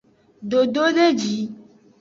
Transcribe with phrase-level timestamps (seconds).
[0.49, 1.33] Dododeji.